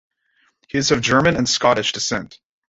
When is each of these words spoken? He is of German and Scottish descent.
He 0.67 0.79
is 0.79 0.89
of 0.89 1.01
German 1.01 1.35
and 1.37 1.47
Scottish 1.47 1.91
descent. 1.93 2.39